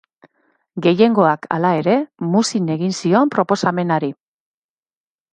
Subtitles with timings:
[0.85, 1.97] Gehiengoak, halere,
[2.35, 4.09] muzin egin zion proposamenari.